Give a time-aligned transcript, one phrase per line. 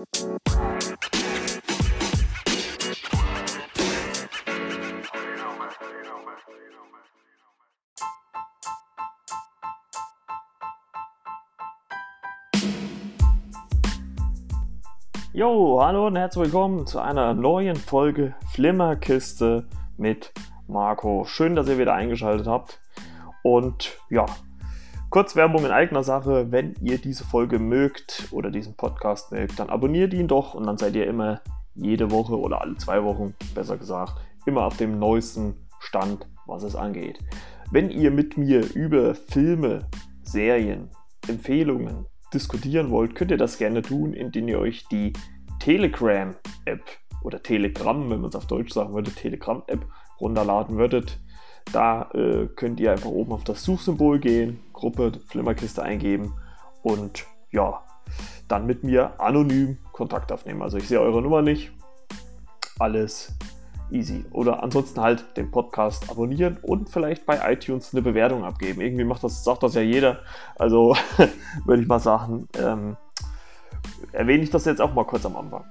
[0.00, 0.06] Jo,
[15.82, 20.32] hallo und herzlich willkommen zu einer neuen Folge Flimmerkiste mit
[20.66, 21.26] Marco.
[21.26, 22.80] Schön, dass ihr wieder eingeschaltet habt.
[23.42, 24.24] Und ja,
[25.10, 26.50] kurz Werbung in eigener Sache.
[26.50, 30.78] Wenn ihr diese Folge mögt oder diesen Podcast mögt, dann abonniert ihn doch und dann
[30.78, 31.42] seid ihr immer
[31.74, 34.14] jede Woche oder alle zwei Wochen, besser gesagt,
[34.46, 37.18] immer auf dem neuesten Stand, was es angeht.
[37.70, 39.86] Wenn ihr mit mir über Filme,
[40.22, 40.90] Serien,
[41.28, 45.12] Empfehlungen, diskutieren wollt, könnt ihr das gerne tun, indem ihr euch die
[45.58, 46.82] Telegram-App
[47.22, 49.84] oder Telegram, wenn man es auf Deutsch sagen würde, Telegram-App
[50.20, 51.18] runterladen würdet.
[51.72, 56.34] Da äh, könnt ihr einfach oben auf das Suchsymbol gehen, Gruppe Flimmerkiste eingeben
[56.82, 57.82] und ja,
[58.48, 60.62] dann mit mir anonym Kontakt aufnehmen.
[60.62, 61.70] Also ich sehe eure Nummer nicht.
[62.78, 63.36] Alles
[63.90, 64.24] easy.
[64.30, 68.80] Oder ansonsten halt den Podcast abonnieren und vielleicht bei iTunes eine Bewertung abgeben.
[68.80, 70.20] Irgendwie macht das, sagt das ja jeder.
[70.56, 70.96] Also
[71.66, 72.96] würde ich mal sagen, ähm,
[74.12, 75.64] erwähne ich das jetzt auch mal kurz am Anfang.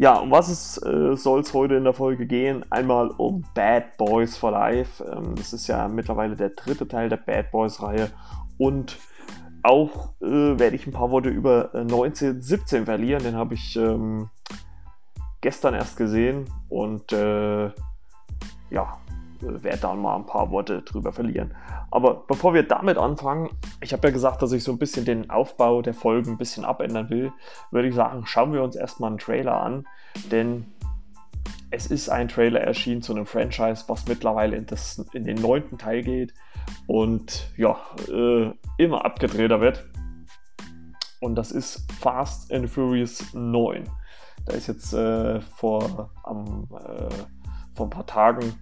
[0.00, 2.64] Ja, um was äh, soll es heute in der Folge gehen?
[2.70, 5.04] Einmal um Bad Boys for Life.
[5.04, 8.10] Ähm, das ist ja mittlerweile der dritte Teil der Bad Boys Reihe.
[8.60, 8.98] Und
[9.62, 13.22] auch äh, werde ich ein paar Worte über 1917 äh, verlieren.
[13.22, 14.28] Den habe ich ähm,
[15.40, 17.70] gestern erst gesehen und äh,
[18.68, 18.98] ja,
[19.40, 21.54] werde da mal ein paar Worte drüber verlieren.
[21.90, 23.48] Aber bevor wir damit anfangen,
[23.80, 26.66] ich habe ja gesagt, dass ich so ein bisschen den Aufbau der Folgen ein bisschen
[26.66, 27.32] abändern will,
[27.70, 29.86] würde ich sagen, schauen wir uns erstmal einen Trailer an,
[30.30, 30.66] denn
[31.70, 35.78] es ist ein Trailer erschienen zu einem Franchise, was mittlerweile in, das, in den neunten
[35.78, 36.34] Teil geht
[36.86, 39.88] und ja, äh, immer abgedrehter wird.
[41.20, 43.88] Und das ist Fast and Furious 9.
[44.46, 47.08] Da ist jetzt äh, vor, am, äh,
[47.74, 48.54] vor ein paar Tagen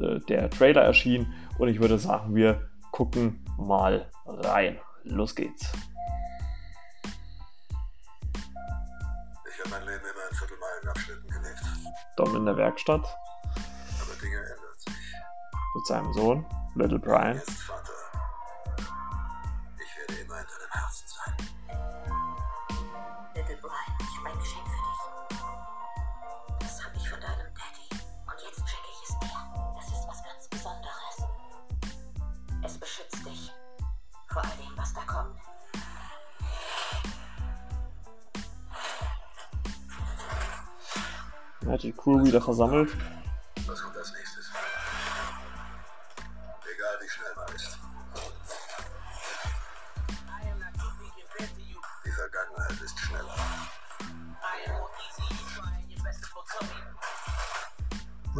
[0.00, 4.78] äh, der Trailer erschienen und ich würde sagen, wir gucken mal rein.
[5.04, 5.72] Los geht's.
[9.46, 11.62] Ich habe mein Leben immer in Viertelmeilenabschnitten gelebt.
[12.16, 13.04] Dom in der Werkstatt.
[13.04, 14.94] Aber Dinge ändern sich.
[15.74, 17.34] Mit seinem Sohn, Little Brian.
[17.34, 17.92] Jetzt, Vater.
[19.76, 21.34] Ich werde immer in deinem Herzen sein.
[23.34, 25.40] Little Brian, ich habe ein Geschenk für dich.
[26.60, 27.88] Das habe ich von deinem Daddy.
[28.24, 29.38] Und jetzt schenke ich es dir.
[29.80, 31.16] Es ist was ganz Besonderes.
[32.64, 33.52] Es beschützt dich.
[34.28, 35.36] Vor all dem, was da kommt.
[41.66, 42.96] Er hat die Crew wieder versammelt.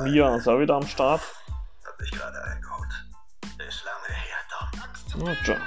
[0.02, 1.20] Mia ist auch wieder am Start.
[1.84, 2.88] Hab mich gerade eingeholt.
[3.68, 4.40] Ist lange her.
[5.26, 5.62] Ja, John.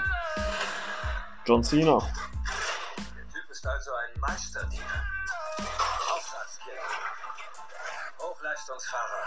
[1.45, 1.99] John Cena.
[1.99, 5.03] Der Typ ist also ein Meisterdiener.
[6.15, 6.81] Auftragskiller.
[8.19, 9.23] Hochleistungsfahrer.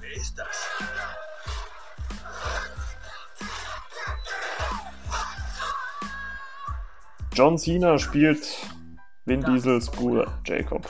[0.00, 0.68] Wer ist das?
[7.32, 8.46] John Cena spielt
[9.24, 10.86] Vin Diesels Bruder Jacob.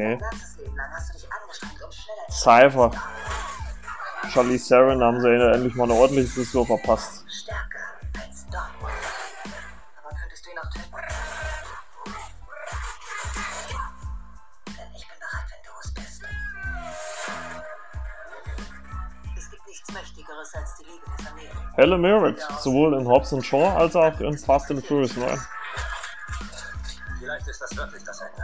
[0.00, 0.18] Okay.
[2.30, 2.90] Cypher.
[4.32, 7.24] Charlie Theron haben sie endlich mal eine ordentliche Frisur verpasst.
[21.76, 25.38] Helen Mirren, sowohl in Hobbs and Shaw als auch in Fast and Furious 9.
[27.18, 28.42] Vielleicht ist das wirklich das Ende.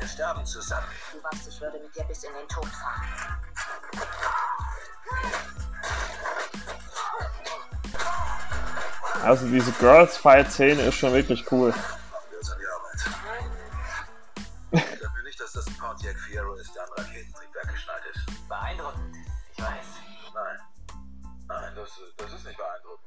[0.00, 0.86] Wir sterben zusammen.
[1.12, 3.04] Du weißt, ich würde mit dir bis in den Tod fahren.
[9.22, 11.68] Also diese Girls-Fight-Szene ist schon wirklich cool.
[11.68, 11.98] Machen
[12.30, 12.96] wir uns an die Arbeit.
[14.72, 18.48] Ich mir nicht, dass das ein Pontiac Fiero ist, der an Raketentriebwerk geschnallt ist.
[18.48, 19.16] Beeindruckend,
[19.52, 19.86] ich weiß.
[20.34, 20.58] Nein.
[21.46, 23.06] Nein, das, das ist nicht beeindruckend.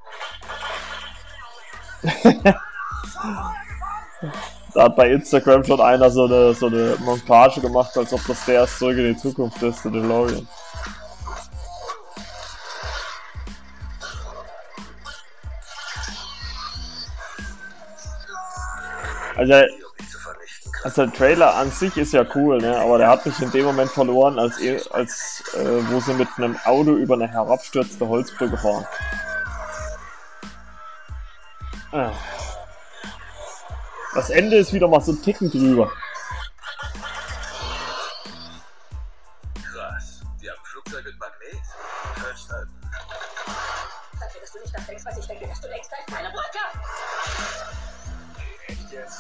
[4.74, 8.44] Da hat bei Instagram schon einer so eine, so eine Montage gemacht, als ob das
[8.46, 10.48] der erst zurück in die Zukunft ist, der DeLorean.
[19.36, 20.72] Also, vernichten.
[20.84, 22.78] also der Trailer an sich ist ja cool, ne?
[22.78, 24.58] aber der hat mich in dem Moment verloren, als,
[24.92, 28.88] als äh, wo sie mit einem Auto über eine herabstürzende Holzbrücke fahren.
[31.92, 32.12] Ah.
[34.13, 35.92] Das Ende ist wieder mal so ein Ticken drüber.
[39.56, 40.21] Krass.
[40.39, 41.62] Die haben Flugzeug mit Magnet?
[42.15, 42.71] Festhalten.
[44.19, 46.30] Danke, dass du nicht das denkst, was ich denke, dass du denkst, da ist keine
[46.30, 46.60] Brücke.
[48.68, 49.19] Echt jetzt?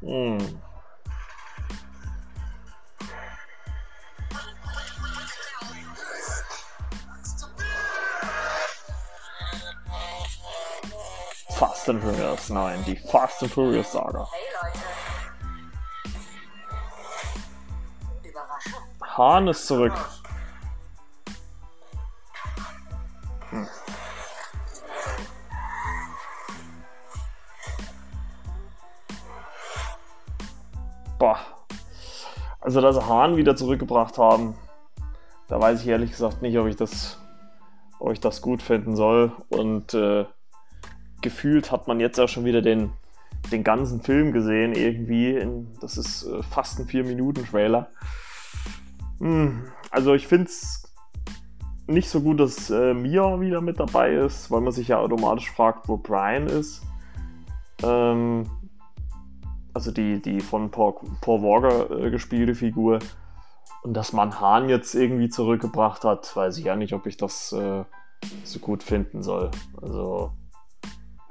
[0.00, 0.62] Hm.
[11.82, 14.28] Fast and Furious 9, die Fast and Furious Saga.
[14.30, 14.78] Hey Leute.
[18.22, 18.82] Überraschung.
[19.02, 19.92] Hahn ist zurück.
[31.18, 31.40] Boah.
[32.60, 34.56] Also, dass sie Hahn wieder zurückgebracht haben,
[35.48, 37.20] da weiß ich ehrlich gesagt nicht, ob ich das,
[37.98, 39.32] ob ich das gut finden soll.
[39.48, 40.26] Und äh,
[41.22, 42.92] gefühlt hat man jetzt auch schon wieder den,
[43.50, 45.36] den ganzen Film gesehen, irgendwie.
[45.36, 47.88] In, das ist äh, fast ein 4-Minuten-Trailer.
[49.20, 50.82] Hm, Also, ich finde es
[51.86, 55.50] nicht so gut, dass äh, Mia wieder mit dabei ist, weil man sich ja automatisch
[55.50, 56.82] fragt, wo Brian ist.
[57.82, 58.46] Ähm,
[59.74, 62.98] also die, die von Paul, Paul Walker äh, gespielte Figur.
[63.82, 67.52] Und dass man Hahn jetzt irgendwie zurückgebracht hat, weiß ich ja nicht, ob ich das
[67.52, 67.84] äh,
[68.44, 69.50] so gut finden soll.
[69.80, 70.32] Also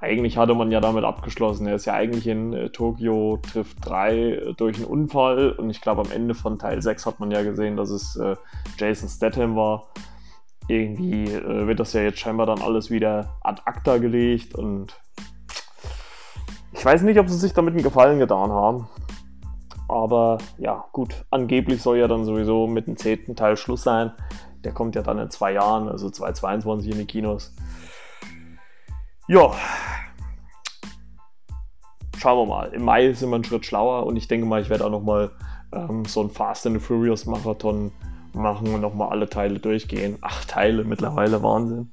[0.01, 1.67] eigentlich hatte man ja damit abgeschlossen.
[1.67, 5.51] Er ist ja eigentlich in äh, Tokio trifft 3 äh, durch einen Unfall.
[5.51, 8.35] Und ich glaube, am Ende von Teil 6 hat man ja gesehen, dass es äh,
[8.77, 9.89] Jason Statham war.
[10.67, 14.99] Irgendwie äh, wird das ja jetzt scheinbar dann alles wieder ad acta gelegt und
[16.73, 18.87] ich weiß nicht, ob sie sich damit einen Gefallen getan haben.
[19.87, 24.13] Aber ja, gut, angeblich soll ja dann sowieso mit dem zehnten Teil Schluss sein.
[24.63, 27.53] Der kommt ja dann in zwei Jahren, also 2022 in die Kinos.
[29.27, 29.53] Ja.
[32.17, 32.73] Schauen wir mal.
[32.73, 35.31] Im Mai sind wir einen Schritt schlauer und ich denke mal, ich werde auch nochmal
[35.71, 37.91] ähm, so einen Fast and the Furious Marathon
[38.33, 40.17] machen und nochmal alle Teile durchgehen.
[40.21, 41.89] Acht Teile mittlerweile, Wahnsinn.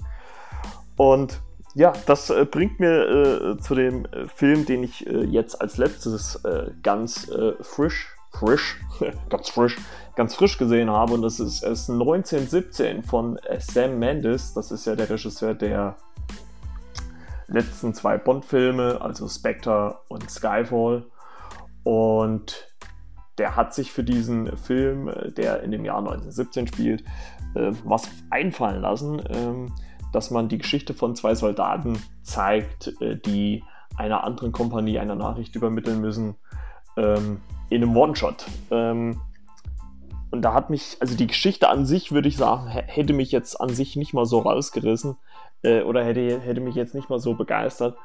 [0.96, 1.40] Und
[1.74, 5.76] ja, das äh, bringt mir äh, zu dem äh, Film, den ich äh, jetzt als
[5.76, 8.80] letztes äh, ganz äh, frisch, frisch,
[9.28, 9.76] ganz frisch,
[10.16, 11.14] ganz frisch gesehen habe.
[11.14, 14.54] Und das ist, ist 1917 von Sam Mendes.
[14.54, 15.96] Das ist ja der Regisseur der
[17.48, 21.06] letzten zwei Bond-Filme, also Spectre und Skyfall.
[21.82, 22.68] Und
[23.38, 27.04] der hat sich für diesen Film, der in dem Jahr 1917 spielt,
[27.54, 29.22] was einfallen lassen.
[29.30, 29.72] Ähm,
[30.12, 33.64] dass man die Geschichte von zwei Soldaten zeigt, äh, die
[33.96, 36.36] einer anderen Kompanie eine Nachricht übermitteln müssen,
[36.96, 38.46] ähm, in einem One-Shot.
[38.70, 39.20] Ähm,
[40.30, 43.60] und da hat mich, also die Geschichte an sich, würde ich sagen, hätte mich jetzt
[43.60, 45.16] an sich nicht mal so rausgerissen
[45.62, 47.96] äh, oder hätte, hätte mich jetzt nicht mal so begeistert.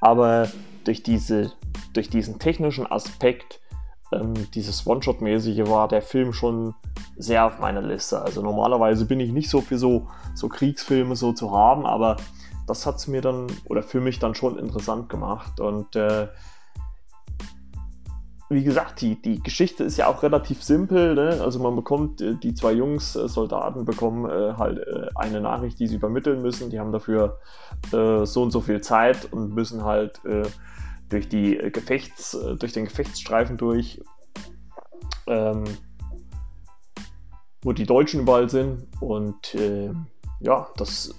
[0.00, 0.48] Aber
[0.84, 1.52] durch, diese,
[1.92, 3.60] durch diesen technischen Aspekt
[4.12, 6.74] ähm, dieses One-Shot-mäßige war der Film schon
[7.16, 8.20] sehr auf meiner Liste.
[8.20, 12.16] Also normalerweise bin ich nicht so für so, so Kriegsfilme so zu haben, aber
[12.66, 15.60] das hat es mir dann oder für mich dann schon interessant gemacht.
[15.60, 16.28] Und äh,
[18.52, 21.14] wie gesagt, die, die Geschichte ist ja auch relativ simpel.
[21.14, 21.40] Ne?
[21.40, 25.78] Also man bekommt, äh, die zwei Jungs, äh, Soldaten bekommen äh, halt äh, eine Nachricht,
[25.78, 26.70] die sie übermitteln müssen.
[26.70, 27.38] Die haben dafür
[27.92, 30.42] äh, so und so viel Zeit und müssen halt äh,
[31.08, 34.00] durch, die Gefechts, durch den Gefechtsstreifen durch,
[35.26, 35.64] ähm,
[37.62, 38.86] wo die Deutschen überall sind.
[39.00, 39.54] Und
[40.40, 41.14] ja, das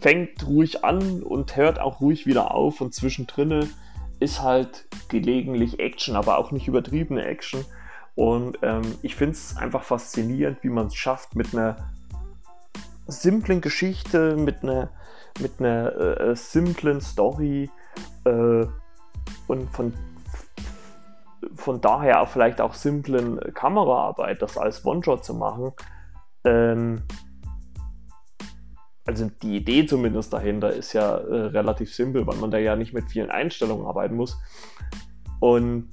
[0.00, 3.68] fängt ruhig an und hört auch ruhig wieder auf und zwischendrin
[4.20, 7.64] ist halt gelegentlich Action, aber auch nicht übertriebene Action.
[8.14, 11.76] Und ähm, ich finde es einfach faszinierend, wie man es schafft, mit einer
[13.06, 14.90] simplen Geschichte, mit einer,
[15.40, 17.70] mit einer äh, simplen Story
[18.24, 18.66] äh,
[19.46, 19.92] und von,
[21.56, 25.72] von daher auch vielleicht auch simplen Kameraarbeit, das als One-Shot zu machen.
[26.44, 27.02] Ähm,
[29.06, 32.94] also die Idee zumindest dahinter ist ja äh, relativ simpel, weil man da ja nicht
[32.94, 34.38] mit vielen Einstellungen arbeiten muss.
[35.40, 35.90] Und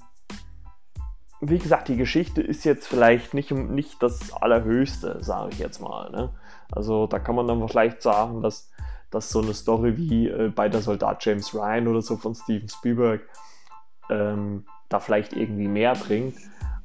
[1.41, 6.09] wie gesagt, die Geschichte ist jetzt vielleicht nicht, nicht das Allerhöchste, sage ich jetzt mal.
[6.11, 6.29] Ne?
[6.71, 8.71] Also da kann man dann vielleicht sagen, dass,
[9.09, 12.69] dass so eine Story wie äh, bei der Soldat James Ryan oder so von Steven
[12.69, 13.27] Spielberg
[14.09, 16.37] ähm, da vielleicht irgendwie mehr bringt.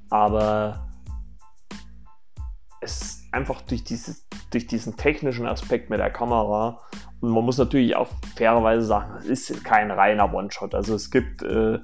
[0.09, 0.89] Aber
[2.81, 6.81] es einfach durch, dieses, durch diesen technischen Aspekt mit der Kamera
[7.21, 10.75] und man muss natürlich auch fairerweise sagen, es ist kein reiner One-Shot.
[10.75, 11.79] Also es gibt, äh,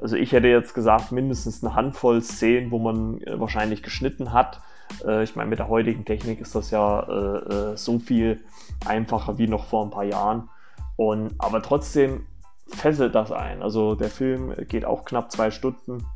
[0.00, 4.60] also ich hätte jetzt gesagt, mindestens eine Handvoll Szenen, wo man äh, wahrscheinlich geschnitten hat.
[5.04, 8.44] Äh, ich meine, mit der heutigen Technik ist das ja äh, äh, so viel
[8.86, 10.48] einfacher wie noch vor ein paar Jahren.
[10.96, 12.26] Und, aber trotzdem
[12.68, 13.62] fesselt das ein.
[13.62, 16.06] Also der Film geht auch knapp zwei Stunden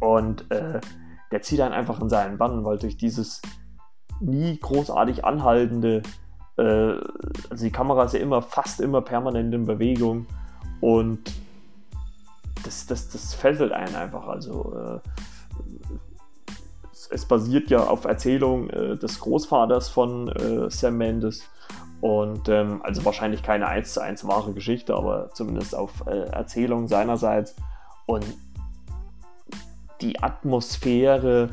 [0.00, 0.80] und äh,
[1.32, 3.42] der zieht einen einfach in seinen Bann, weil durch dieses
[4.20, 6.02] nie großartig anhaltende,
[6.56, 6.62] äh,
[7.50, 10.26] also die Kamera ist ja immer, fast immer permanent in Bewegung
[10.80, 11.32] und
[12.64, 14.26] das, das, das fesselt einen einfach.
[14.26, 15.08] Also äh,
[16.92, 21.44] es, es, basiert ja auf Erzählung äh, des Großvaters von äh, Sam Mendes
[22.00, 26.86] und ähm, also wahrscheinlich keine 1 zu 1 wahre Geschichte, aber zumindest auf äh, Erzählung
[26.86, 27.56] seinerseits.
[28.06, 28.24] Und
[30.00, 31.50] die Atmosphäre,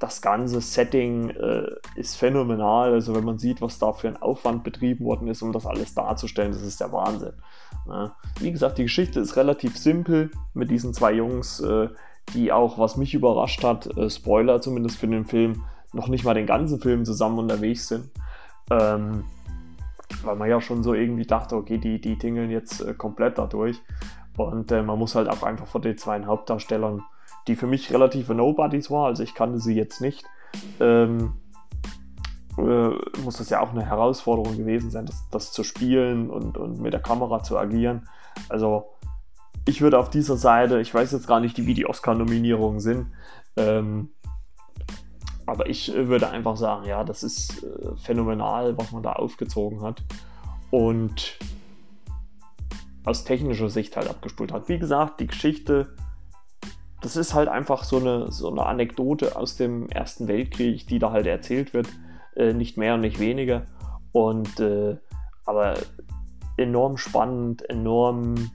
[0.00, 2.92] das ganze Setting äh, ist phänomenal.
[2.92, 5.94] Also wenn man sieht, was da für ein Aufwand betrieben worden ist, um das alles
[5.94, 7.34] darzustellen, das ist der Wahnsinn.
[7.86, 8.16] Ja.
[8.38, 11.88] Wie gesagt, die Geschichte ist relativ simpel mit diesen zwei Jungs, äh,
[12.34, 16.34] die auch, was mich überrascht hat, äh, Spoiler zumindest für den Film, noch nicht mal
[16.34, 18.10] den ganzen Film zusammen unterwegs sind.
[18.70, 19.24] Ähm,
[20.22, 23.80] weil man ja schon so irgendwie dachte, okay, die, die tingeln jetzt äh, komplett dadurch.
[24.36, 27.02] Und äh, man muss halt auch einfach vor den zwei Hauptdarstellern,
[27.48, 30.24] die für mich relative Nobodies war, also ich kannte sie jetzt nicht,
[30.80, 31.34] ähm,
[32.58, 32.90] äh,
[33.22, 36.92] muss das ja auch eine Herausforderung gewesen sein, das, das zu spielen und, und mit
[36.92, 38.08] der Kamera zu agieren.
[38.48, 38.86] Also
[39.64, 43.06] ich würde auf dieser Seite, ich weiß jetzt gar nicht, wie die Oscar-Nominierungen sind,
[43.56, 44.10] ähm,
[45.46, 50.02] aber ich würde einfach sagen, ja, das ist äh, phänomenal, was man da aufgezogen hat.
[50.70, 51.38] Und
[53.04, 54.68] aus technischer Sicht halt abgespult hat.
[54.68, 55.94] Wie gesagt, die Geschichte,
[57.00, 61.12] das ist halt einfach so eine, so eine Anekdote aus dem Ersten Weltkrieg, die da
[61.12, 61.88] halt erzählt wird.
[62.36, 63.64] Äh, nicht mehr und nicht weniger.
[64.12, 64.96] Und äh,
[65.44, 65.74] aber
[66.56, 68.50] enorm spannend, enorm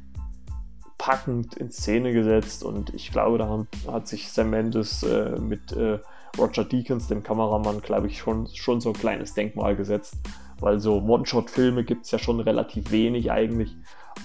[0.98, 6.00] packend in Szene gesetzt und ich glaube, da hat sich Sam Mendes äh, mit äh,
[6.38, 10.16] Roger Deakins, dem Kameramann, glaube ich, schon, schon so ein kleines Denkmal gesetzt.
[10.60, 13.76] Weil so One-Shot-Filme gibt es ja schon relativ wenig eigentlich.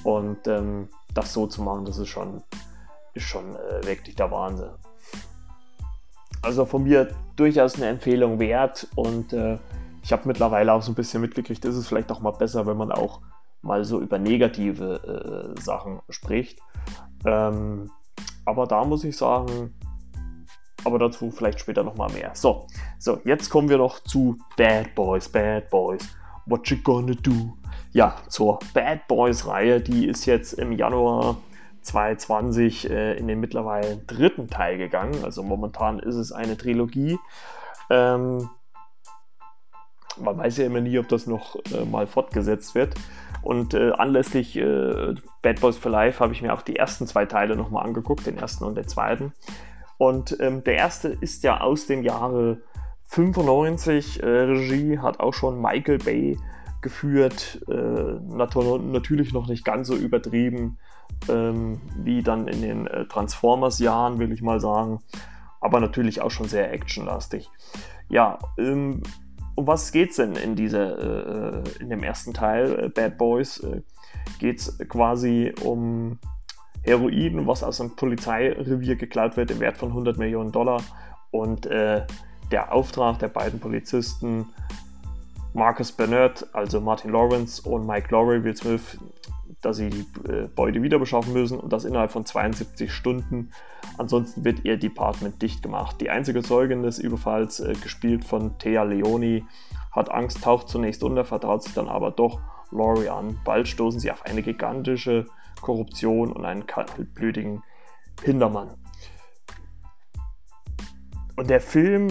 [0.04, 2.42] Und ähm, das so zu machen, das ist schon,
[3.15, 4.71] ist schon äh, wirklich der Wahnsinn.
[6.43, 9.59] Also von mir durchaus eine Empfehlung wert und äh,
[10.03, 12.77] ich habe mittlerweile auch so ein bisschen mitgekriegt, ist es vielleicht auch mal besser, wenn
[12.77, 13.21] man auch
[13.62, 16.61] mal so über negative äh, Sachen spricht.
[17.27, 17.91] Ähm,
[18.45, 19.75] aber da muss ich sagen,
[20.85, 22.31] aber dazu vielleicht später nochmal mehr.
[22.35, 22.67] So,
[22.99, 26.03] so, jetzt kommen wir noch zu Bad Boys, Bad Boys.
[26.47, 27.57] What you gonna do?
[27.93, 31.37] Ja, zur Bad Boys Reihe, die ist jetzt im Januar
[31.82, 35.25] 2020 äh, in den mittlerweile dritten Teil gegangen.
[35.25, 37.18] Also momentan ist es eine Trilogie.
[37.90, 38.49] Ähm,
[40.20, 42.94] man weiß ja immer nie, ob das noch äh, mal fortgesetzt wird.
[43.42, 47.25] Und äh, anlässlich äh, Bad Boys for Life habe ich mir auch die ersten zwei
[47.25, 49.32] Teile nochmal angeguckt, den ersten und den zweiten.
[49.97, 52.62] Und ähm, der erste ist ja aus dem Jahre
[53.06, 54.23] 95.
[54.23, 56.38] Äh, Regie hat auch schon Michael Bay
[56.82, 57.61] geführt.
[57.68, 60.78] Äh, nat natürlich noch nicht ganz so übertrieben
[61.28, 65.00] ähm, wie dann in den äh, Transformers-Jahren, will ich mal sagen.
[65.61, 67.50] Aber natürlich auch schon sehr actionlastig.
[68.08, 69.02] Ja, ähm,
[69.54, 73.58] um was geht es denn in, dieser, äh, in dem ersten Teil, Bad Boys?
[73.58, 73.82] Äh,
[74.38, 76.18] geht es quasi um
[76.82, 80.80] Heroin, was aus einem Polizeirevier geklaut wird im Wert von 100 Millionen Dollar.
[81.32, 82.06] Und äh,
[82.52, 84.47] der Auftrag der beiden Polizisten,
[85.55, 88.99] Marcus Bernard, also Martin Lawrence und Mike Lowry, Will Smith,
[89.61, 93.50] dass sie die äh, Beute wieder beschaffen müssen und das innerhalb von 72 Stunden.
[93.97, 96.00] Ansonsten wird ihr Department dicht gemacht.
[96.00, 99.45] Die einzige Zeugin des Überfalls, äh, gespielt von Thea Leoni,
[99.90, 102.40] hat Angst, taucht zunächst unter, vertraut sich dann aber doch
[102.71, 103.40] Laurie an.
[103.45, 105.26] Bald stoßen sie auf eine gigantische
[105.61, 107.62] Korruption und einen kaltblütigen
[108.23, 108.71] Hintermann.
[111.37, 112.09] Und der Film,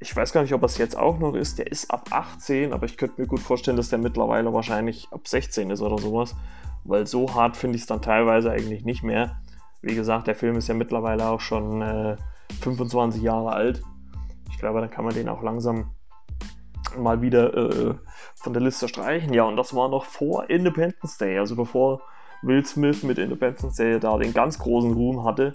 [0.00, 2.86] ich weiß gar nicht, ob es jetzt auch noch ist, der ist ab 18, aber
[2.86, 6.34] ich könnte mir gut vorstellen, dass der mittlerweile wahrscheinlich ab 16 ist oder sowas,
[6.84, 9.40] weil so hart finde ich es dann teilweise eigentlich nicht mehr.
[9.82, 12.16] Wie gesagt, der Film ist ja mittlerweile auch schon äh,
[12.60, 13.82] 25 Jahre alt.
[14.50, 15.90] Ich glaube, dann kann man den auch langsam
[16.96, 17.94] mal wieder äh,
[18.34, 19.32] von der Liste streichen.
[19.32, 22.02] Ja, und das war noch vor Independence Day, also bevor
[22.42, 25.52] Will Smith mit Independence Day da den ganz großen Ruhm hatte.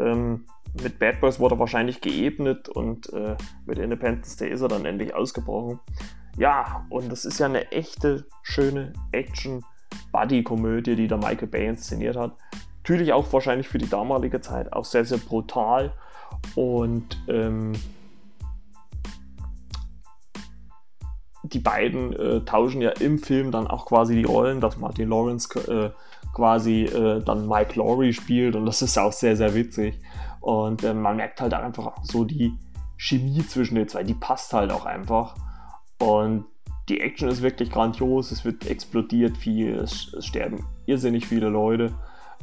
[0.00, 0.44] Ähm,
[0.82, 3.36] mit Bad Boys wurde er wahrscheinlich geebnet und äh,
[3.66, 5.80] mit Independence Day ist er dann endlich ausgebrochen.
[6.36, 12.36] Ja, und das ist ja eine echte, schöne Action-Buddy-Komödie, die der Michael Bay inszeniert hat.
[12.78, 15.92] Natürlich auch wahrscheinlich für die damalige Zeit auch sehr, sehr brutal
[16.54, 17.72] und ähm,
[21.52, 25.48] die beiden äh, tauschen ja im Film dann auch quasi die Rollen, dass Martin Lawrence
[25.68, 25.90] äh,
[26.34, 29.98] quasi äh, dann Mike Laurie spielt und das ist auch sehr, sehr witzig.
[30.40, 32.52] Und äh, man merkt halt einfach so die
[32.96, 35.34] Chemie zwischen den zwei, die passt halt auch einfach.
[36.00, 36.44] Und
[36.88, 41.92] die Action ist wirklich grandios, es wird explodiert viel, es, es sterben irrsinnig viele Leute.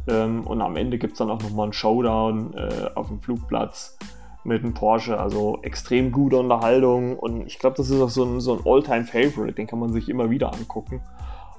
[0.08, 3.98] Ähm, und am Ende gibt es dann auch nochmal einen Showdown äh, auf dem Flugplatz
[4.46, 5.20] mit einem Porsche.
[5.20, 7.18] Also extrem gute Unterhaltung.
[7.18, 9.54] Und ich glaube, das ist auch so ein, so ein All-Time-Favorite.
[9.54, 11.02] Den kann man sich immer wieder angucken.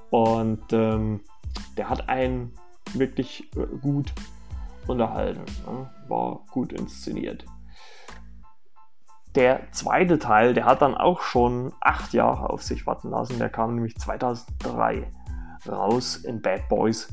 [0.09, 1.21] Und ähm,
[1.77, 2.53] der hat einen
[2.93, 4.13] wirklich äh, gut
[4.87, 5.43] unterhalten.
[5.65, 5.89] Ne?
[6.07, 7.45] War gut inszeniert.
[9.35, 13.37] Der zweite Teil, der hat dann auch schon acht Jahre auf sich warten lassen.
[13.37, 15.11] Der kam nämlich 2003
[15.67, 17.07] raus in Bad Boys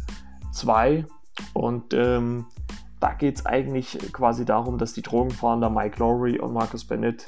[0.53, 1.05] 2.
[1.53, 2.47] Und ähm,
[3.05, 7.27] da geht es eigentlich quasi darum, dass die Drogenfahnder Mike Lowry und Marcus Bennett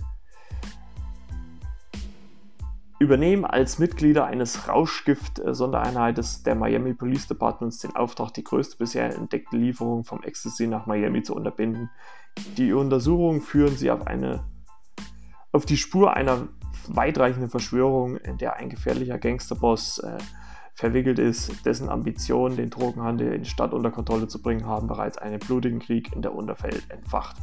[2.99, 9.59] übernehmen als Mitglieder eines Rauschgift-Sondereinheits der Miami Police Departments den Auftrag, die größte bisher entdeckte
[9.59, 11.91] Lieferung vom Ecstasy nach Miami zu unterbinden.
[12.57, 14.45] Die Untersuchungen führen sie auf, eine,
[15.53, 16.49] auf die Spur einer
[16.89, 20.17] weitreichenden Verschwörung, in der ein gefährlicher Gangsterboss äh,
[20.77, 25.17] verwickelt ist, dessen Ambitionen, den Drogenhandel in die Stadt unter Kontrolle zu bringen, haben bereits
[25.17, 27.37] einen blutigen Krieg in der Unterwelt entfacht.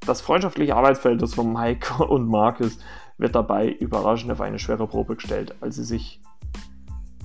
[0.00, 2.78] Das freundschaftliche Arbeitsverhältnis von Mike und Marcus
[3.16, 6.20] wird dabei überraschend auf eine schwere Probe gestellt, als sie sich,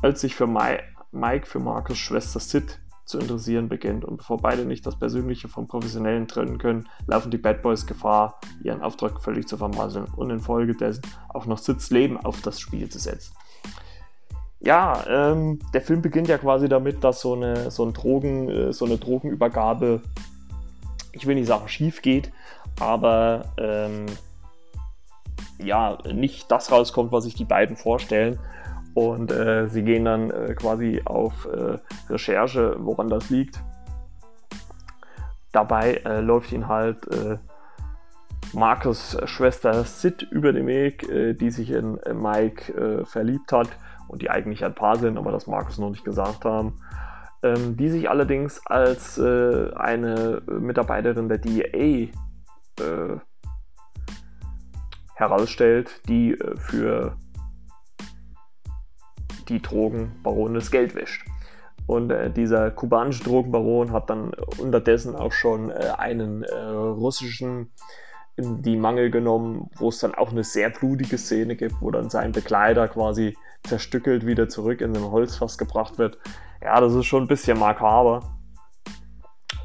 [0.01, 4.85] als sich für Mike für Marcus Schwester Sid zu interessieren beginnt und bevor beide nicht
[4.85, 9.57] das Persönliche vom Professionellen trennen können, laufen die Bad Boys Gefahr, ihren Auftrag völlig zu
[9.57, 13.33] vermasseln und infolgedessen auch noch Sids Leben auf das Spiel zu setzen
[14.63, 18.73] ja, ähm, der Film beginnt ja quasi damit, dass so eine, so ein Drogen, äh,
[18.73, 20.01] so eine Drogenübergabe,
[21.13, 22.31] ich will nicht sagen schief geht,
[22.79, 24.05] aber ähm,
[25.57, 28.39] ja, nicht das rauskommt, was sich die beiden vorstellen.
[28.93, 31.77] Und äh, sie gehen dann äh, quasi auf äh,
[32.09, 33.59] Recherche, woran das liegt.
[35.51, 37.37] Dabei äh, läuft ihnen halt äh,
[38.53, 41.07] Markus Schwester Sid über den Weg,
[41.39, 43.69] die sich in Mike verliebt hat
[44.11, 46.75] und die eigentlich ein Paar sind, aber das Markus noch nicht gesagt haben,
[47.43, 52.09] ähm, die sich allerdings als äh, eine Mitarbeiterin der DEA
[52.79, 53.17] äh,
[55.15, 57.15] herausstellt, die äh, für
[59.47, 61.25] die Drogenbarone das Geld wäscht.
[61.87, 67.71] Und äh, dieser kubanische Drogenbaron hat dann unterdessen auch schon äh, einen äh, russischen
[68.37, 72.31] die Mangel genommen, wo es dann auch eine sehr blutige Szene gibt, wo dann sein
[72.31, 76.17] Begleiter quasi zerstückelt wieder zurück in den Holzfass gebracht wird.
[76.61, 78.37] Ja, das ist schon ein bisschen makaber.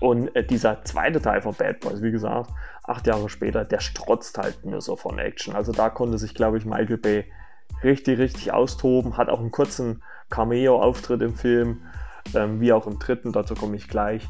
[0.01, 2.51] Und äh, dieser zweite Teil von Bad Boys, wie gesagt,
[2.85, 5.55] acht Jahre später, der strotzt halt nur so von Action.
[5.55, 7.25] Also da konnte sich, glaube ich, Michael Bay
[7.83, 9.17] richtig, richtig austoben.
[9.17, 11.83] Hat auch einen kurzen Cameo-Auftritt im Film,
[12.35, 14.27] ähm, wie auch im dritten, dazu komme ich gleich.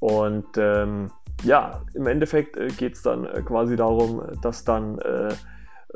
[0.00, 1.10] Und ähm,
[1.42, 5.34] ja, im Endeffekt äh, geht es dann äh, quasi darum, dass dann äh,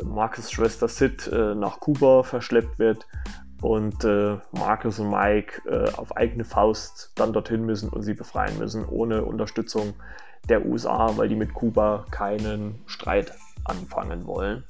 [0.03, 3.07] Marcus Schwester Sid äh, nach Kuba verschleppt wird
[3.61, 4.05] und
[4.51, 5.63] Marcus und Mike
[5.97, 9.95] auf eigene Faust dann dorthin müssen und sie befreien müssen, ohne Unterstützung
[10.49, 14.65] der USA, weil die mit Kuba keinen Streit anfangen wollen.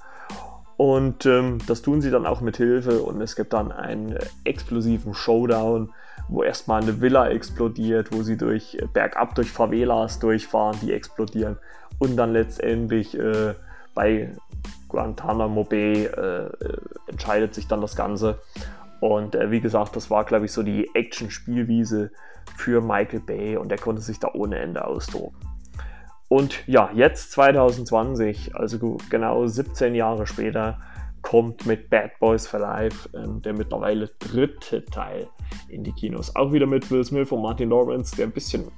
[0.76, 5.14] Und ähm, das tun sie dann auch mit Hilfe und es gibt dann einen explosiven
[5.14, 5.90] Showdown,
[6.32, 11.58] wo erstmal eine Villa explodiert, wo sie durch bergab durch Favelas durchfahren, die explodieren
[11.98, 13.54] und dann letztendlich äh,
[13.94, 14.32] bei
[14.88, 16.50] Guantanamo Bay äh,
[17.06, 18.40] entscheidet sich dann das Ganze.
[19.00, 22.10] Und äh, wie gesagt, das war, glaube ich, so die Action-Spielwiese
[22.56, 25.36] für Michael Bay und er konnte sich da ohne Ende austoben.
[26.28, 30.78] Und ja, jetzt 2020, also genau 17 Jahre später,
[31.22, 35.28] kommt mit Bad Boys for Life äh, der mittlerweile dritte Teil
[35.68, 36.34] in die Kinos.
[36.36, 38.70] Auch wieder mit Will Smith und Martin Lawrence, der ein bisschen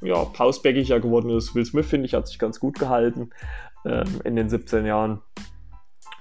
[0.00, 1.54] ja, pausbäckiger geworden ist.
[1.54, 3.30] Will Smith, finde ich, hat sich ganz gut gehalten
[3.84, 5.22] ähm, in den 17 Jahren.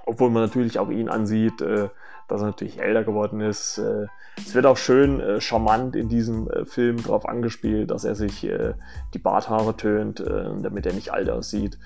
[0.05, 1.89] Obwohl man natürlich auch ihn ansieht, äh,
[2.27, 3.77] dass er natürlich älter geworden ist.
[3.77, 4.07] Äh,
[4.37, 8.43] es wird auch schön äh, charmant in diesem äh, Film darauf angespielt, dass er sich
[8.45, 8.73] äh,
[9.13, 11.77] die Barthaare tönt, äh, damit er nicht alt aussieht.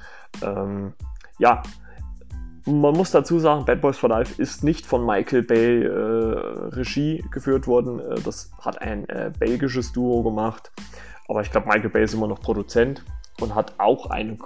[0.42, 0.94] Ähm,
[1.40, 1.64] ja,
[2.68, 7.24] man muss dazu sagen, Bad Boys for Life ist nicht von Michael Bay äh, Regie
[7.32, 8.00] geführt worden.
[8.00, 10.72] Äh, das hat ein äh, belgisches Duo gemacht.
[11.30, 13.04] Aber ich glaube, Michael Bay ist immer noch Produzent
[13.40, 14.40] und hat auch einen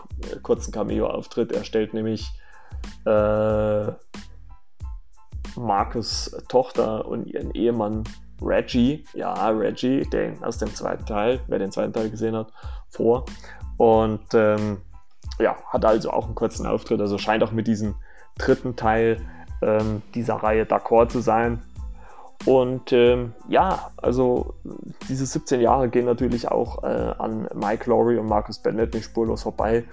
[0.44, 1.52] kurzen Cameo-Auftritt.
[1.52, 2.32] Er stellt nämlich
[3.06, 3.92] äh,
[5.56, 8.04] Marcus Tochter und ihren Ehemann
[8.42, 12.52] Reggie, ja, Reggie, den aus dem zweiten Teil, wer den zweiten Teil gesehen hat,
[12.90, 13.26] vor.
[13.78, 14.82] Und ähm,
[15.40, 17.96] ja, hat also auch einen kurzen Auftritt, also scheint auch mit diesem
[18.38, 19.22] dritten Teil
[19.62, 21.62] ähm, dieser Reihe d'accord zu sein.
[22.46, 24.56] Und ähm, ja, also
[25.08, 29.44] diese 17 Jahre gehen natürlich auch äh, an Mike Laurie und Marcus Bennett nicht spurlos
[29.44, 29.84] vorbei.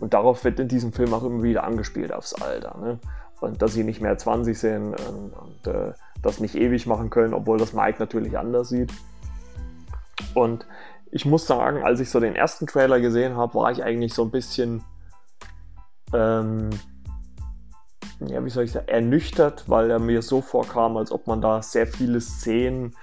[0.00, 2.76] Und darauf wird in diesem Film auch immer wieder angespielt aufs Alter.
[2.78, 2.98] Ne?
[3.44, 5.92] und dass sie nicht mehr 20 sind und, und äh,
[6.22, 8.92] das nicht ewig machen können, obwohl das Mike natürlich anders sieht.
[10.34, 10.66] Und
[11.10, 14.22] ich muss sagen, als ich so den ersten Trailer gesehen habe, war ich eigentlich so
[14.22, 14.82] ein bisschen,
[16.12, 16.70] ähm,
[18.20, 21.62] ja, wie soll ich sagen, ernüchtert, weil er mir so vorkam, als ob man da
[21.62, 22.94] sehr viele Szenen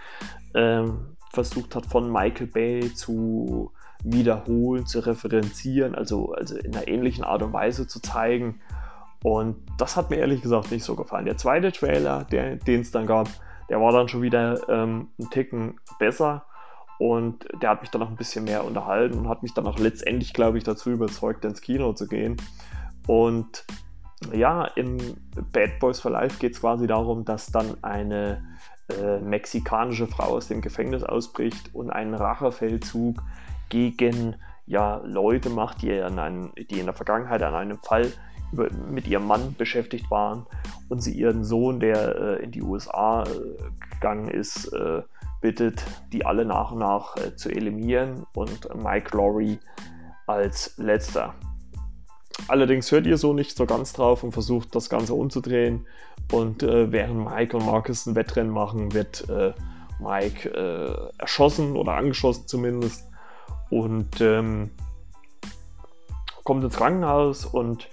[0.54, 3.71] ähm, versucht hat, von Michael Bay zu
[4.04, 8.62] wiederholen, zu referenzieren, also, also in einer ähnlichen Art und Weise zu zeigen.
[9.24, 11.26] Und das hat mir ehrlich gesagt nicht so gefallen.
[11.26, 13.30] Der zweite Trailer, den es dann gab,
[13.69, 16.43] der war dann schon wieder ähm, ein Ticken besser
[16.97, 19.80] und der hat mich dann auch ein bisschen mehr unterhalten und hat mich dann auch
[19.80, 22.38] letztendlich, glaube ich, dazu überzeugt, ins Kino zu gehen.
[23.08, 23.65] Und
[24.34, 24.97] ja, in
[25.51, 28.43] Bad Boys for Life geht es quasi darum, dass dann eine
[28.89, 33.21] äh, mexikanische Frau aus dem Gefängnis ausbricht und einen Rachefeldzug
[33.69, 38.12] gegen ja, Leute macht, die in, einem, die in der Vergangenheit an einem Fall
[38.51, 40.45] über, mit ihrem Mann beschäftigt waren
[40.89, 43.27] und sie ihren Sohn, der äh, in die USA äh,
[43.93, 45.01] gegangen ist, äh,
[45.41, 49.60] bittet, die alle nach und nach äh, zu eliminieren und Mike Laurie
[50.27, 51.34] als letzter.
[52.47, 55.86] Allerdings hört ihr so nicht so ganz drauf und versucht das Ganze umzudrehen.
[56.32, 59.54] Und äh, während Mike und Marcus ein Wettrennen machen, wird äh,
[59.99, 63.08] Mike äh, erschossen oder angeschossen zumindest.
[63.69, 64.71] Und ähm,
[66.43, 67.88] kommt ins Krankenhaus und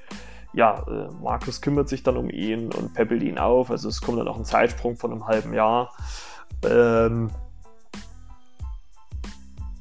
[0.54, 3.70] ja, äh, Markus kümmert sich dann um ihn und peppelt ihn auf.
[3.70, 5.92] Also es kommt dann auch ein Zeitsprung von einem halben Jahr.
[6.64, 7.30] Ähm,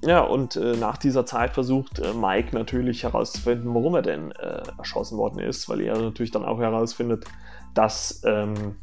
[0.08, 4.62] ja, und äh, nach dieser Zeit versucht äh, Mike natürlich herauszufinden, warum er denn äh,
[4.78, 7.26] erschossen worden ist, weil er natürlich dann auch herausfindet,
[7.74, 8.78] dass ähm,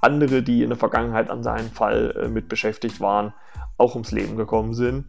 [0.00, 3.34] andere, die in der Vergangenheit an seinem Fall äh, mit beschäftigt waren,
[3.76, 5.06] auch ums Leben gekommen sind.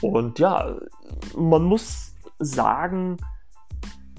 [0.00, 0.76] Und ja,
[1.36, 3.18] man muss sagen,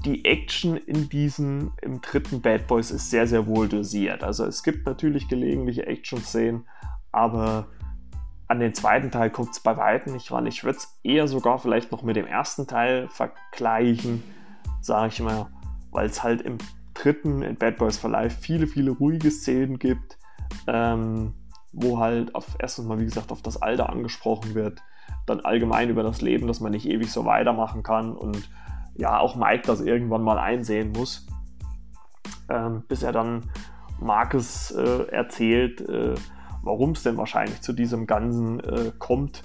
[0.06, 4.24] die Action in diesem, im dritten Bad Boys ist sehr, sehr wohl dosiert.
[4.24, 6.68] Also es gibt natürlich gelegentliche Action-Szenen,
[7.12, 7.68] aber
[8.52, 10.46] an den zweiten Teil kommt es bei weitem nicht ran.
[10.46, 14.22] Ich würde es eher sogar vielleicht noch mit dem ersten Teil vergleichen,
[14.82, 15.48] sage ich mal,
[15.92, 16.58] weil es halt im
[16.94, 20.18] dritten, in Bad Boys for Life, viele, viele ruhige Szenen gibt,
[20.68, 21.34] ähm,
[21.72, 24.82] wo halt auf, erstens mal, wie gesagt, auf das Alter angesprochen wird,
[25.26, 28.50] dann allgemein über das Leben, dass man nicht ewig so weitermachen kann und
[28.96, 31.26] ja auch Mike das irgendwann mal einsehen muss,
[32.50, 33.50] ähm, bis er dann
[34.02, 36.16] Marcus äh, erzählt, äh,
[36.62, 39.44] warum es denn wahrscheinlich zu diesem Ganzen äh, kommt.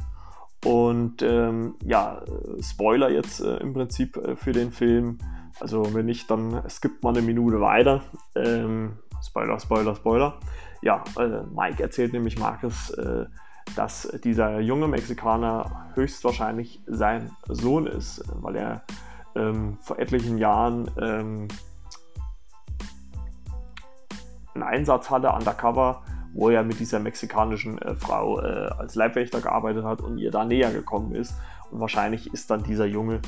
[0.65, 2.23] Und ähm, ja,
[2.61, 5.19] Spoiler jetzt äh, im Prinzip äh, für den Film.
[5.61, 8.03] Also wenn nicht, dann es gibt mal eine Minute weiter.
[8.35, 10.41] Ähm, Spoiler, Spoiler, Spoiler.
[10.83, 12.93] Ja, äh, Mike erzählt nämlich Marcus,
[13.75, 18.83] dass dieser junge Mexikaner höchstwahrscheinlich sein Sohn ist, weil er
[19.35, 21.49] ähm, vor etlichen Jahren ähm,
[24.55, 26.03] einen Einsatz hatte, undercover,
[26.37, 30.45] wo er mit dieser mexikanischen äh, Frau äh, als Leibwächter gearbeitet hat und ihr da
[30.45, 31.35] näher gekommen ist.
[31.71, 33.21] Und wahrscheinlich ist dann dieser Junge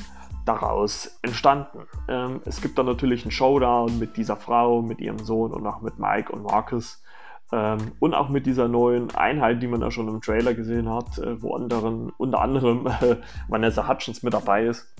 [0.45, 1.79] daraus entstanden.
[2.07, 5.81] Ähm, es gibt dann natürlich einen Showdown mit dieser Frau, mit ihrem Sohn und auch
[5.81, 7.03] mit Mike und Marcus.
[7.51, 11.17] Ähm, und auch mit dieser neuen Einheit, die man ja schon im Trailer gesehen hat,
[11.17, 12.87] äh, wo anderen, unter anderem
[13.47, 14.93] Vanessa Hutchins mit dabei ist.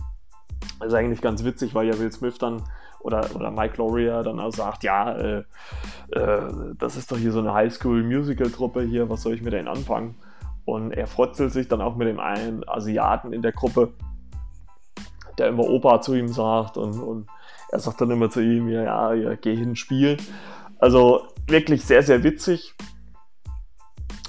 [0.79, 2.63] Das ist eigentlich ganz witzig, weil ja Will Smith dann
[3.01, 5.43] oder, oder Mike Lauria dann auch sagt, ja, äh,
[6.11, 10.15] äh, das ist doch hier so eine Highschool-Musical-Truppe hier, was soll ich mit denen anfangen?
[10.65, 13.93] Und er frotzelt sich dann auch mit dem einen Asiaten in der Gruppe,
[15.37, 17.27] der immer Opa zu ihm sagt und, und
[17.71, 20.17] er sagt dann immer zu ihm, ja, ja, geh hin spielen.
[20.79, 22.73] Also wirklich sehr, sehr witzig.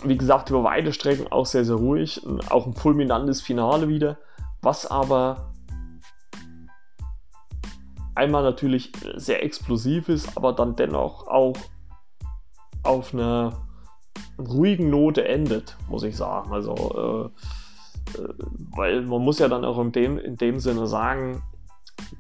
[0.03, 2.23] Wie gesagt, über weite Strecken auch sehr, sehr ruhig.
[2.49, 4.19] Auch ein fulminantes Finale wieder.
[4.63, 5.50] Was aber
[8.21, 11.57] einmal natürlich sehr explosiv ist, aber dann dennoch auch
[12.83, 13.67] auf einer
[14.39, 16.53] ruhigen Note endet, muss ich sagen.
[16.53, 17.31] Also,
[18.15, 18.35] äh, äh,
[18.77, 21.43] weil man muss ja dann auch in dem, in dem Sinne sagen,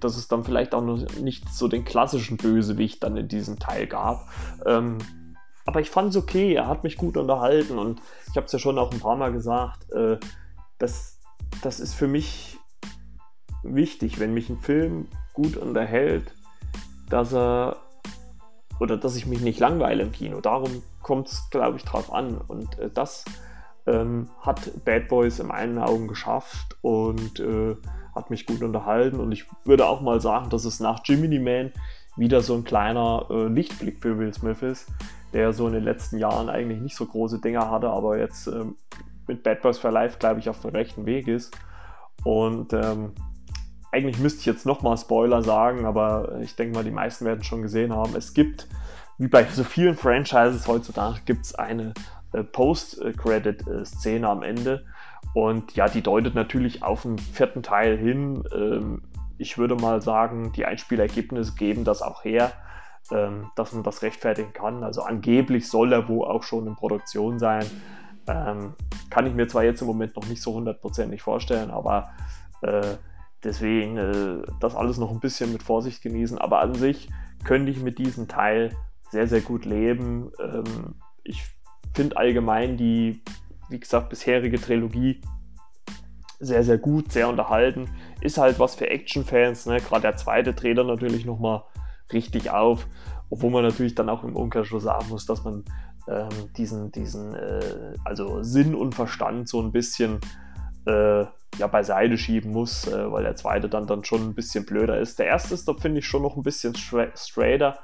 [0.00, 3.86] dass es dann vielleicht auch noch nicht so den klassischen Bösewicht dann in diesem Teil
[3.86, 4.26] gab.
[4.64, 4.98] Ähm,
[5.66, 8.58] aber ich fand es okay, er hat mich gut unterhalten und ich habe es ja
[8.58, 10.18] schon auch ein paar Mal gesagt, äh,
[10.78, 11.18] das,
[11.62, 12.58] das ist für mich
[13.62, 16.32] wichtig, wenn mich ein Film gut unterhält,
[17.08, 17.76] dass er
[18.80, 20.40] oder dass ich mich nicht langweile im Kino.
[20.40, 22.38] Darum kommt es, glaube ich, drauf an.
[22.38, 23.24] Und äh, das
[23.86, 27.76] ähm, hat Bad Boys in meinen Augen geschafft und äh,
[28.14, 29.20] hat mich gut unterhalten.
[29.20, 31.72] Und ich würde auch mal sagen, dass es nach Jiminy Man
[32.16, 34.88] wieder so ein kleiner äh, Lichtblick für Will Smith ist,
[35.32, 38.76] der so in den letzten Jahren eigentlich nicht so große Dinger hatte, aber jetzt ähm,
[39.26, 41.56] mit Bad Boys for Life, glaube ich, auf dem rechten Weg ist.
[42.24, 43.12] Und ähm,
[43.92, 47.62] eigentlich müsste ich jetzt nochmal Spoiler sagen, aber ich denke mal, die meisten werden schon
[47.62, 48.14] gesehen haben.
[48.16, 48.68] Es gibt,
[49.18, 51.92] wie bei so vielen Franchises heutzutage, gibt es eine
[52.32, 54.84] äh, Post-Credit-Szene am Ende.
[55.34, 58.44] Und ja, die deutet natürlich auf den vierten Teil hin.
[58.52, 59.02] Ähm,
[59.38, 62.52] ich würde mal sagen, die Einspielergebnisse geben das auch her,
[63.10, 64.84] ähm, dass man das rechtfertigen kann.
[64.84, 67.64] Also angeblich soll er wo auch schon in Produktion sein.
[68.28, 68.74] Ähm,
[69.08, 72.10] kann ich mir zwar jetzt im Moment noch nicht so hundertprozentig vorstellen, aber
[72.62, 72.96] äh,
[73.44, 76.38] deswegen äh, das alles noch ein bisschen mit Vorsicht genießen.
[76.38, 77.08] Aber an sich
[77.44, 78.76] könnte ich mit diesem Teil
[79.10, 80.30] sehr, sehr gut leben.
[80.40, 81.42] Ähm, ich
[81.94, 83.22] finde allgemein die,
[83.68, 85.20] wie gesagt, bisherige Trilogie
[86.38, 87.88] sehr, sehr gut, sehr unterhalten.
[88.20, 89.66] Ist halt was für Action-Fans.
[89.66, 89.80] Ne?
[89.80, 91.64] Gerade der zweite dann natürlich nochmal
[92.12, 92.86] richtig auf.
[93.28, 95.64] Obwohl man natürlich dann auch im Umkehrschluss sagen muss, dass man
[96.08, 100.18] ähm, diesen, diesen äh, also Sinn und Verstand so ein bisschen
[100.86, 101.24] äh,
[101.58, 105.18] ja, beiseite schieben muss, äh, weil der zweite dann, dann schon ein bisschen blöder ist.
[105.18, 107.78] Der erste ist da, finde ich, schon noch ein bisschen stra straighter,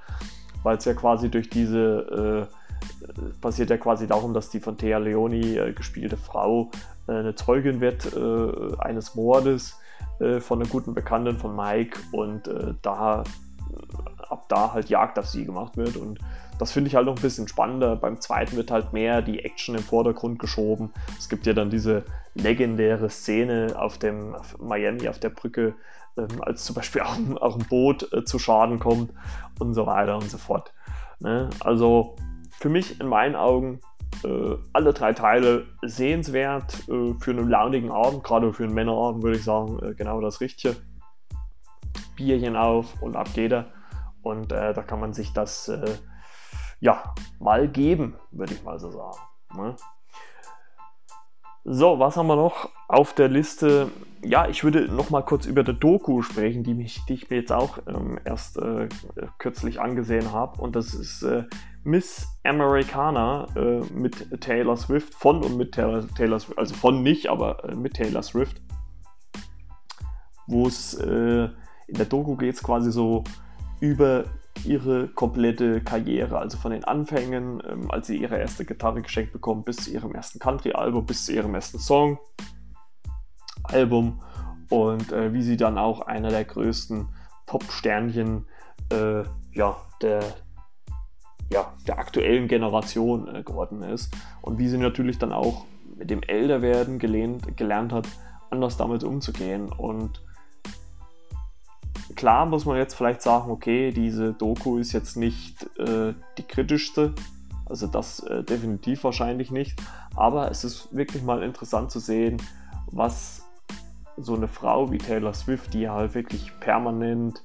[0.62, 4.98] weil es ja quasi durch diese, äh, passiert ja quasi darum, dass die von Thea
[4.98, 6.70] Leoni äh, gespielte Frau
[7.08, 9.78] äh, eine Zeugin wird äh, eines Mordes
[10.40, 12.48] von einer guten Bekannten von Mike und
[12.80, 13.22] da
[14.30, 16.18] ab da halt Jagd auf sie gemacht wird und
[16.58, 17.96] das finde ich halt noch ein bisschen spannender.
[17.96, 20.90] Beim zweiten wird halt mehr die Action im Vordergrund geschoben.
[21.18, 25.74] Es gibt ja dann diese legendäre Szene auf dem auf Miami auf der Brücke,
[26.16, 29.12] ähm, als zum Beispiel auch, auch ein Boot äh, zu Schaden kommt
[29.58, 30.72] und so weiter und so fort.
[31.20, 31.50] Ne?
[31.60, 32.16] Also
[32.58, 33.80] für mich in meinen Augen
[34.24, 39.36] äh, alle drei Teile sehenswert äh, für einen launigen Abend, gerade für einen Männerabend würde
[39.36, 40.76] ich sagen, äh, genau das Richtige.
[42.16, 43.66] Bierchen auf und ab geht er.
[44.26, 45.98] Und äh, da kann man sich das äh,
[46.80, 49.18] ja, mal geben, würde ich mal so sagen.
[49.54, 49.76] Ne?
[51.64, 53.88] So, was haben wir noch auf der Liste?
[54.22, 57.36] Ja, ich würde noch mal kurz über die Doku sprechen, die, mich, die ich mir
[57.36, 58.88] jetzt auch ähm, erst äh,
[59.38, 60.60] kürzlich angesehen habe.
[60.60, 61.44] Und das ist äh,
[61.84, 67.28] Miss Americana äh, mit Taylor Swift, von und mit Taylor, Taylor Swift, also von nicht,
[67.28, 68.60] aber äh, mit Taylor Swift.
[70.48, 71.48] Wo es äh,
[71.86, 73.22] in der Doku geht es quasi so
[73.80, 74.24] über
[74.64, 79.64] ihre komplette Karriere, also von den Anfängen, ähm, als sie ihre erste Gitarre geschenkt bekommen,
[79.64, 82.18] bis zu ihrem ersten Country-Album, bis zu ihrem ersten Song,
[83.64, 84.20] Album
[84.70, 87.08] und äh, wie sie dann auch einer der größten
[87.46, 88.46] Pop-Sternchen
[88.90, 90.22] äh, ja, der,
[91.50, 94.14] ja, der aktuellen Generation äh, geworden ist.
[94.42, 95.64] Und wie sie natürlich dann auch
[95.96, 98.06] mit dem Älterwerden gelehnt, gelernt hat,
[98.50, 99.72] anders damit umzugehen.
[99.72, 100.22] Und
[102.14, 107.14] klar muss man jetzt vielleicht sagen, okay, diese Doku ist jetzt nicht äh, die kritischste,
[107.66, 109.80] also das äh, definitiv wahrscheinlich nicht,
[110.14, 112.40] aber es ist wirklich mal interessant zu sehen,
[112.86, 113.44] was
[114.16, 117.42] so eine Frau wie Taylor Swift, die halt wirklich permanent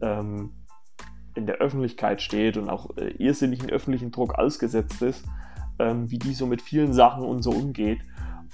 [0.00, 0.52] ähm,
[1.34, 5.24] in der Öffentlichkeit steht und auch äh, irrsinnigen öffentlichen Druck ausgesetzt ist,
[5.78, 8.00] ähm, wie die so mit vielen Sachen und so umgeht.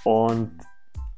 [0.03, 0.51] Und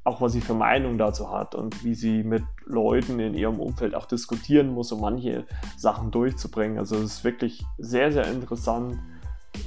[0.03, 3.95] auch was sie für Meinung dazu hat und wie sie mit Leuten in ihrem Umfeld
[3.95, 5.45] auch diskutieren muss, um manche
[5.77, 6.77] Sachen durchzubringen.
[6.77, 8.99] Also es ist wirklich sehr, sehr interessant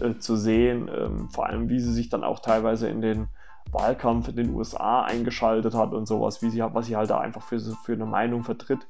[0.01, 3.29] äh, zu sehen, ähm, vor allem wie sie sich dann auch teilweise in den
[3.73, 7.43] Wahlkampf in den USA eingeschaltet hat und sowas, wie sie, was sie halt da einfach
[7.43, 8.87] für, für eine Meinung vertritt.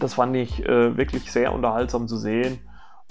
[0.00, 2.60] Das fand ich äh, wirklich sehr unterhaltsam zu sehen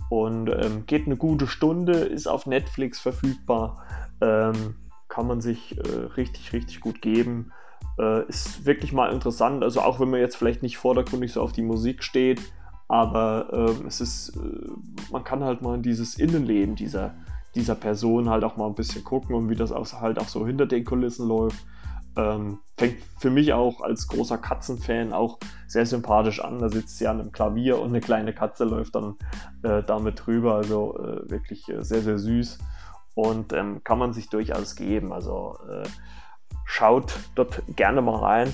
[0.10, 3.84] und ähm, geht eine gute Stunde, ist auf Netflix verfügbar.
[4.22, 4.76] Ähm,
[5.10, 7.52] kann man sich äh, richtig, richtig gut geben.
[8.00, 9.64] Äh, ist wirklich mal interessant.
[9.64, 12.42] Also auch wenn man jetzt vielleicht nicht vordergründig so auf die Musik steht,
[12.88, 17.16] aber äh, es ist, äh, man kann halt mal in dieses Innenleben dieser,
[17.56, 20.46] dieser Person halt auch mal ein bisschen gucken und wie das auch, halt auch so
[20.46, 21.66] hinter den Kulissen läuft.
[22.16, 26.60] Ähm, fängt für mich auch als großer Katzenfan auch sehr sympathisch an.
[26.60, 29.16] Da sitzt sie an einem Klavier und eine kleine Katze läuft dann
[29.62, 30.56] äh, damit drüber.
[30.56, 32.58] Also äh, wirklich äh, sehr, sehr süß
[33.18, 35.12] und ähm, kann man sich durchaus geben.
[35.12, 35.88] Also äh,
[36.66, 38.54] schaut dort gerne mal rein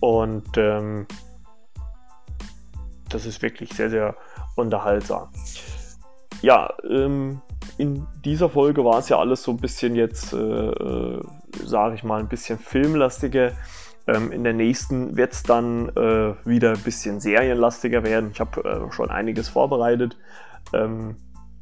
[0.00, 1.06] und ähm,
[3.10, 4.16] das ist wirklich sehr, sehr
[4.56, 5.28] unterhaltsam.
[6.40, 7.42] Ja, ähm,
[7.76, 11.20] in dieser Folge war es ja alles so ein bisschen jetzt, äh, äh,
[11.62, 13.52] sage ich mal, ein bisschen filmlastiger.
[14.06, 18.30] Ähm, in der nächsten wird es dann äh, wieder ein bisschen serienlastiger werden.
[18.32, 20.16] Ich habe äh, schon einiges vorbereitet.
[20.72, 21.16] Ähm,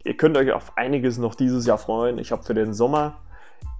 [0.08, 2.18] ihr könnt euch auf einiges noch dieses Jahr freuen.
[2.18, 3.18] Ich habe für den Sommer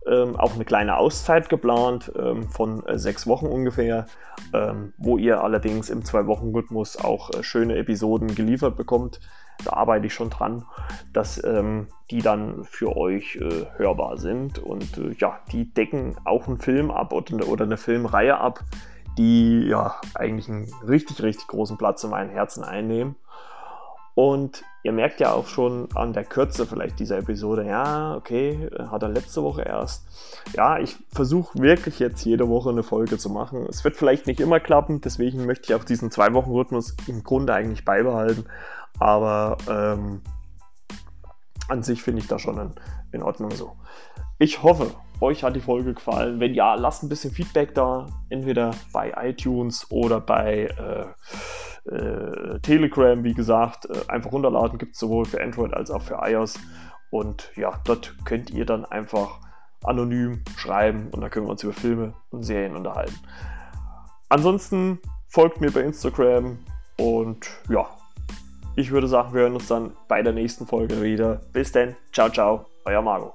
[0.07, 4.07] ähm, auch eine kleine Auszeit geplant ähm, von äh, sechs Wochen ungefähr,
[4.53, 9.21] ähm, wo ihr allerdings im Zwei-Wochen-Rhythmus auch äh, schöne Episoden geliefert bekommt.
[9.64, 10.64] Da arbeite ich schon dran,
[11.12, 14.59] dass ähm, die dann für euch äh, hörbar sind.
[14.59, 18.64] Und äh, ja, die decken auch einen Film ab oder, oder eine Filmreihe ab,
[19.17, 23.17] die ja eigentlich einen richtig, richtig großen Platz in meinem Herzen einnehmen.
[24.18, 29.04] Und ihr merkt ja auch schon an der Kürze vielleicht dieser Episode, ja, okay, hat
[29.04, 30.09] er letzte Woche erst.
[30.57, 33.64] Ja, ich versuche wirklich jetzt jede Woche eine Folge zu machen.
[33.68, 37.85] Es wird vielleicht nicht immer klappen, deswegen möchte ich auch diesen Zwei-Wochen-Rhythmus im Grunde eigentlich
[37.85, 38.46] beibehalten.
[38.98, 40.20] Aber ähm,
[41.68, 42.70] an sich finde ich das schon in,
[43.12, 43.76] in Ordnung so.
[44.40, 46.40] Ich hoffe, euch hat die Folge gefallen.
[46.40, 51.07] Wenn ja, lasst ein bisschen Feedback da, entweder bei iTunes oder bei äh,
[51.90, 53.87] äh, Telegram, wie gesagt.
[53.87, 56.59] Äh, einfach runterladen, gibt es sowohl für Android als auch für iOS.
[57.11, 59.40] Und ja, dort könnt ihr dann einfach
[59.85, 63.16] anonym schreiben und dann können wir uns über Filme und Serien unterhalten.
[64.29, 64.98] Ansonsten
[65.29, 66.59] folgt mir bei Instagram
[66.98, 67.87] und ja,
[68.77, 71.40] ich würde sagen, wir hören uns dann bei der nächsten Folge wieder.
[71.53, 73.35] Bis dann, ciao, ciao, euer Marco.